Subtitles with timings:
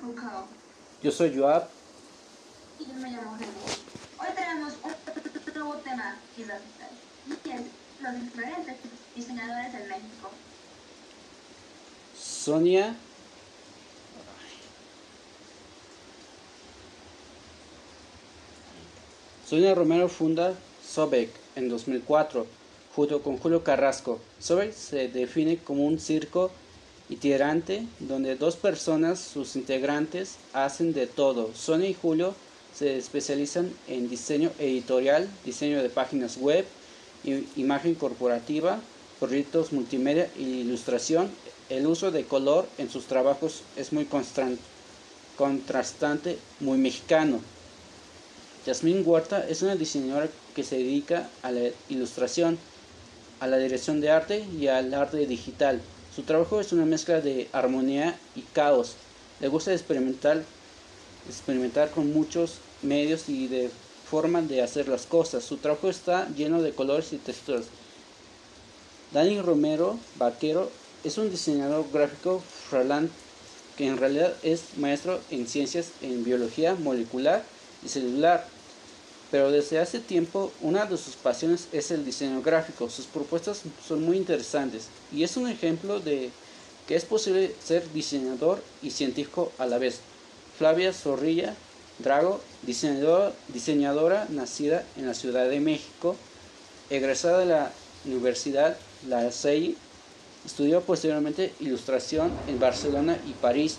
[0.00, 0.46] Foucault.
[1.02, 1.68] Yo soy Joab.
[2.78, 3.82] Y yo me llamo Jesús.
[4.18, 6.16] Hoy tenemos un nuevo tema.
[6.36, 6.48] Y es
[8.00, 8.76] los diferentes
[9.14, 10.30] diseñadores de México.
[12.18, 12.96] Sonia.
[19.46, 20.54] Sonia Romero funda
[20.86, 22.46] Sobek en 2004
[22.94, 24.20] junto con Julio Carrasco.
[24.38, 26.50] Sobek se define como un circo
[27.10, 31.50] itinerante donde dos personas, sus integrantes, hacen de todo.
[31.54, 32.34] Sonia y Julio
[32.74, 36.64] se especializan en diseño editorial, diseño de páginas web,
[37.56, 38.80] imagen corporativa,
[39.18, 41.30] proyectos multimedia e ilustración.
[41.68, 44.06] El uso de color en sus trabajos es muy
[45.36, 47.40] contrastante, muy mexicano.
[48.66, 52.58] Yasmín Huerta es una diseñadora que se dedica a la ilustración,
[53.40, 55.80] a la dirección de arte y al arte digital.
[56.14, 58.96] Su trabajo es una mezcla de armonía y caos.
[59.40, 60.42] Le gusta experimentar,
[61.28, 63.70] experimentar con muchos medios y de
[64.10, 65.44] forma de hacer las cosas.
[65.44, 67.66] Su trabajo está lleno de colores y texturas.
[69.12, 70.70] Dani Romero Vaquero
[71.04, 73.10] es un diseñador gráfico fralán
[73.76, 77.42] que en realidad es maestro en ciencias en biología molecular
[77.84, 78.46] y celular.
[79.30, 82.90] Pero desde hace tiempo una de sus pasiones es el diseño gráfico.
[82.90, 86.30] Sus propuestas son muy interesantes y es un ejemplo de
[86.88, 90.00] que es posible ser diseñador y científico a la vez.
[90.58, 91.54] Flavia Zorrilla
[92.02, 96.16] Drago, diseñadora, nacida en la Ciudad de México,
[96.88, 97.72] egresada de la
[98.06, 99.74] Universidad La Salle,
[100.46, 103.76] estudió posteriormente ilustración en Barcelona y París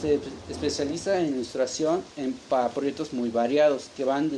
[0.00, 0.18] se
[0.50, 4.30] especializa en ilustración en, para proyectos muy variados que van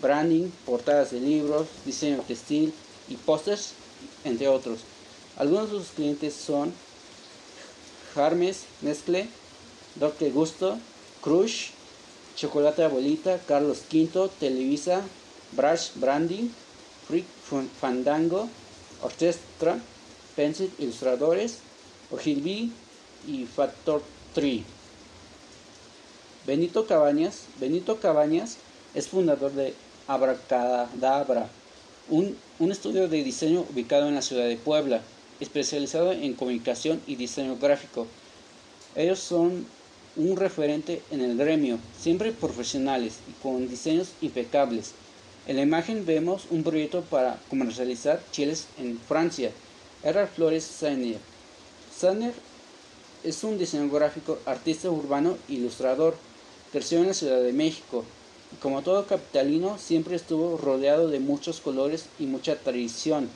[0.00, 2.72] branding, portadas de libros, diseño textil
[3.08, 3.72] y pósters,
[4.24, 4.80] entre otros.
[5.36, 6.72] Algunos de sus clientes son
[8.14, 9.28] Harmes, Nestle,
[9.94, 10.78] Doctor Gusto,
[11.22, 11.70] Crush,
[12.36, 15.02] Chocolate Abuelita, Carlos V, Televisa,
[15.52, 16.48] Brush Branding,
[17.06, 17.26] Freak
[17.80, 18.48] Fandango,
[19.02, 19.78] Orchestra,
[20.36, 21.58] Pencil Ilustradores,
[22.10, 22.72] Ogilvy
[23.26, 24.02] y Factor
[26.46, 27.44] Benito Cabañas.
[27.60, 28.56] Benito Cabañas
[28.94, 29.74] es fundador de
[30.06, 31.48] Abracadabra,
[32.08, 35.00] un, un estudio de diseño ubicado en la ciudad de Puebla,
[35.40, 38.06] especializado en comunicación y diseño gráfico.
[38.94, 39.66] Ellos son
[40.16, 44.92] un referente en el gremio, siempre profesionales y con diseños impecables.
[45.46, 49.50] En la imagen vemos un proyecto para comercializar chiles en Francia.
[50.04, 51.18] Era Flores Sainer.
[51.96, 52.34] Sainer
[53.24, 56.14] es un diseñador gráfico, artista urbano, ilustrador.
[56.72, 58.04] Creció en la Ciudad de México
[58.60, 63.28] como todo capitalino siempre estuvo rodeado de muchos colores y mucha tradición.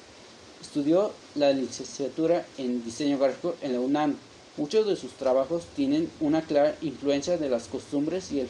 [0.61, 4.17] Estudió la licenciatura en diseño gráfico en la UNAM.
[4.57, 8.49] Muchos de sus trabajos tienen una clara influencia de las costumbres y el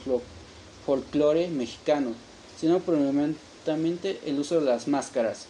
[0.87, 2.13] folclore mexicano,
[2.59, 5.47] sino predominantemente el uso de las máscaras.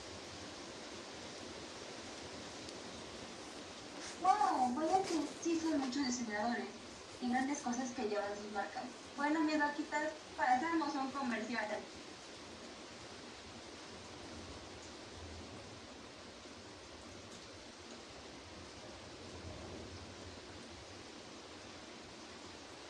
[7.21, 8.85] Y grandes cosas que llevan sus marcas.
[9.17, 11.67] Bueno, mis vaquitas, pasamos a un comercial.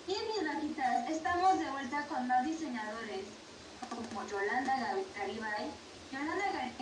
[0.07, 3.27] Bien, mis vaquitas, estamos de vuelta con más diseñadores
[3.91, 4.77] como Yolanda
[5.17, 5.71] Garibay.
[6.13, 6.73] Yolanda Garibay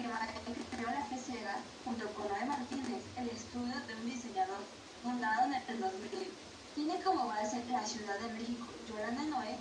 [0.70, 4.60] creó la FCEGA junto con Noé Martínez, el estudio de un diseñador
[5.02, 6.53] fundado en el 2000.
[6.74, 8.66] Tiene como base la Ciudad de México.
[8.88, 9.56] Yolanda Noé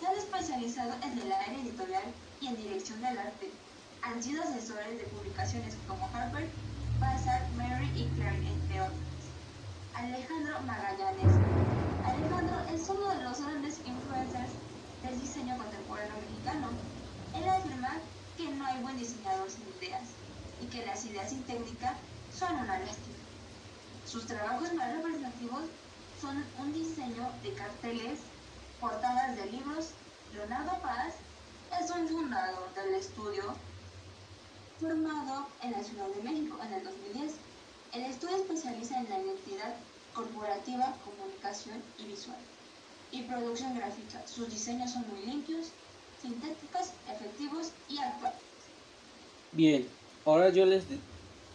[0.00, 2.02] se han especializado en el área editorial
[2.40, 3.52] y en dirección del arte.
[4.02, 6.48] Han sido asesores de publicaciones como Harper,
[6.98, 8.98] Bazaar, Mary y Claire, entre otras.
[9.94, 11.32] Alejandro Magallanes.
[12.04, 14.50] Alejandro es uno de los grandes influencers
[15.04, 16.70] del diseño contemporáneo mexicano.
[17.36, 17.92] Él afirma
[18.36, 20.02] que no hay buen diseñador sin ideas
[20.60, 21.94] y que las ideas sin técnica
[22.36, 23.16] son una lástima.
[24.04, 25.62] Sus trabajos más representativos
[26.20, 28.20] son un diseño de carteles,
[28.80, 29.90] portadas de libros.
[30.34, 31.14] Leonardo Paz
[31.80, 33.54] es un fundador del estudio
[34.80, 37.32] formado en la Ciudad de México en el 2010.
[37.94, 39.74] El estudio especializa en la identidad
[40.14, 42.38] corporativa, comunicación y visual
[43.12, 44.26] y producción gráfica.
[44.26, 45.68] Sus diseños son muy limpios,
[46.20, 48.40] sintéticos, efectivos y actuales.
[49.52, 49.88] Bien,
[50.24, 50.84] ahora yo les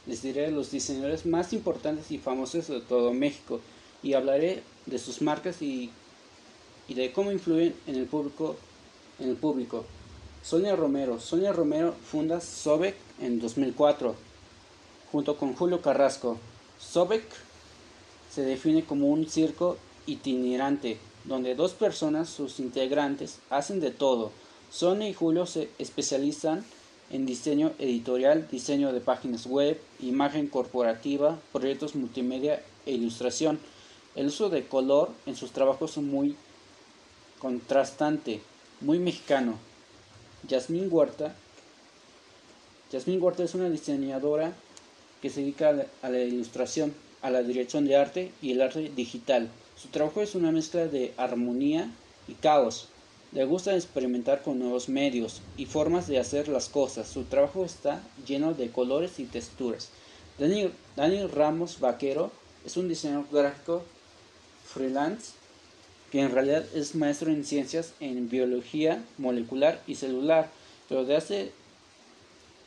[0.08, 3.62] les diré los diseñadores más importantes y famosos de todo México
[4.04, 5.92] y hablaré de sus marcas y,
[6.88, 8.56] y de cómo influyen en el público.
[9.20, 9.86] En el público.
[10.44, 11.20] Sonia Romero.
[11.20, 14.16] Sonia Romero funda Sobek en 2004
[15.12, 16.40] junto con Julio Carrasco.
[16.80, 17.24] Sobek
[18.34, 19.78] se define como un circo
[20.08, 24.32] itinerante donde dos personas, sus integrantes, hacen de todo.
[24.72, 26.64] Sonia y Julio se especializan
[27.12, 33.60] en diseño editorial, diseño de páginas web, imagen corporativa, proyectos multimedia e ilustración.
[34.14, 36.36] El uso de color en sus trabajos es muy
[37.40, 38.42] contrastante,
[38.82, 39.58] muy mexicano.
[40.48, 41.34] Yasmín Huerta.
[42.92, 44.54] Yasmín Huerta es una diseñadora
[45.22, 45.70] que se dedica
[46.02, 49.50] a la, ilustración, a la dirección de arte y el arte digital.
[49.82, 51.90] Su trabajo es una mezcla de armonía
[52.28, 52.90] y caos.
[53.32, 57.08] Le gusta experimentar con nuevos medios y formas de hacer las cosas.
[57.08, 59.90] Su trabajo está lleno de colores y texturas.
[60.38, 62.30] Daniel, Daniel Ramos Vaquero
[62.66, 63.84] es un diseñador gráfico
[64.74, 65.34] freelance
[66.12, 70.50] que en realidad es maestro en ciencias en biología molecular y celular,
[70.90, 71.52] pero de hace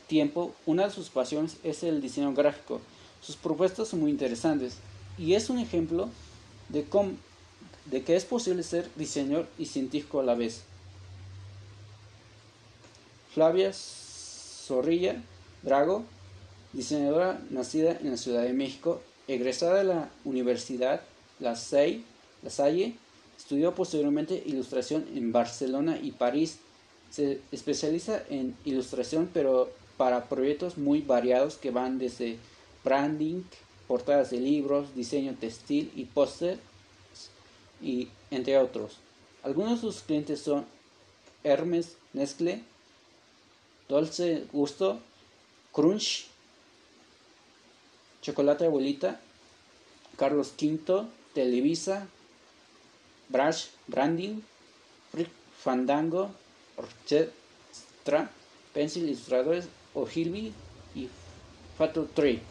[0.07, 2.81] tiempo una de sus pasiones es el diseño gráfico.
[3.21, 4.79] Sus propuestas son muy interesantes
[5.19, 6.09] y es un ejemplo
[6.71, 7.13] de, cómo,
[7.87, 10.63] de que es posible ser diseñador y científico a la vez.
[13.35, 15.23] Flavia Zorrilla
[15.63, 16.05] Drago,
[16.73, 21.03] diseñadora nacida en la Ciudad de México, egresada de la Universidad
[21.41, 22.03] La Salle,
[22.43, 22.95] la Salle
[23.37, 26.59] estudió posteriormente ilustración en Barcelona y París.
[27.11, 32.39] Se especializa en ilustración, pero para proyectos muy variados que van desde
[32.83, 33.43] branding,
[33.87, 36.59] portadas de libros, diseño textil y póster,
[37.81, 38.99] y entre otros.
[39.43, 40.65] Algunos de sus clientes son
[41.43, 42.63] Hermes, Nestlé,
[43.89, 44.99] Dolce Gusto,
[45.73, 46.27] Crunch,
[48.23, 49.21] Chocolate Abuelita,
[50.17, 52.07] Carlos V, Televisa,
[53.29, 54.41] Brush, Branding,
[55.63, 56.31] Fandango,
[56.77, 58.31] Orchestra,
[58.73, 60.53] Pencil Ilustradores, Ogilvy
[60.95, 61.09] y
[61.79, 62.43] Fatal Tree.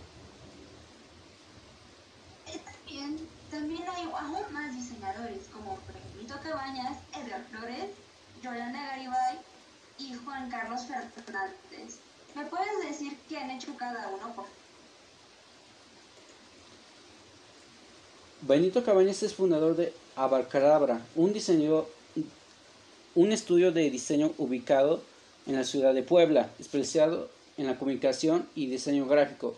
[2.46, 5.78] También, también hay aún más diseñadores como
[6.14, 7.92] Benito Cabañas, Eder Flores,
[8.42, 9.40] Yolanda Garibay
[10.00, 12.00] y Juan Carlos Fernández.
[12.36, 14.34] ¿Me puedes decir qué han hecho cada uno,
[18.46, 21.32] Benito Cabañas es fundador de Abarcadabra, un,
[23.32, 25.02] estudio de diseño ubicado
[25.48, 29.56] en la ciudad de Puebla, especializado en la comunicación y diseño gráfico.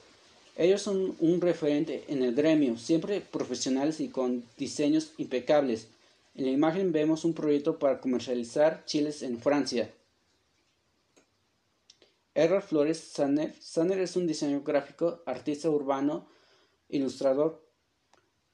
[0.56, 5.88] Ellos son un referente en el gremio, siempre profesionales y con diseños impecables.
[6.36, 9.90] En la imagen vemos un proyecto para comercializar chiles en Francia.
[12.36, 13.00] Errol Flores.
[13.00, 16.28] Sanner es un diseñador gráfico, artista urbano,
[16.90, 17.65] ilustrador.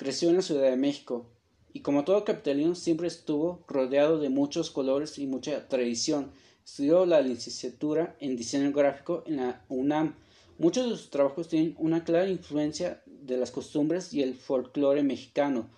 [0.02, 1.30] Creció en la Ciudad de México
[1.74, 6.32] y como todo capitalino siempre estuvo rodeado de muchos colores y mucha tradición.
[6.66, 10.16] Estudió la licenciatura en diseño gráfico en la UNAM.
[10.58, 15.70] Muchos de sus trabajos tienen una clara influencia de las costumbres y el folclore mexicano,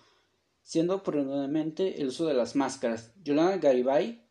[0.62, 3.12] siendo predominantemente el uso de las máscaras.
[3.22, 4.24] Yolanda Garibay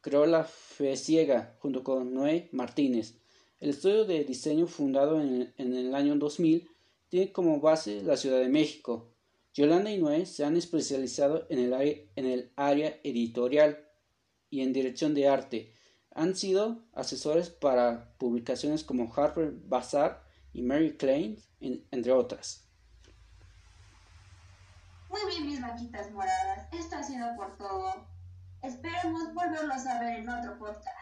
[0.00, 3.14] creó la Fe Ciega junto con Noé Martínez.
[3.60, 6.68] El estudio de diseño fundado en, en el año 2000
[7.08, 9.09] tiene como base la Ciudad de México.
[9.52, 13.84] Yolanda y Noé se han especializado en el, área editorial
[14.48, 15.74] y en dirección de arte.
[16.14, 22.64] Han sido asesores para publicaciones como Harper Bazaar y Mary Klein, entre otras.
[25.08, 26.68] Muy bien, mis vaquitas moradas.
[26.72, 28.06] Esto ha sido por todo.
[28.62, 30.99] Esperemos volverlos a ver en otro podcast.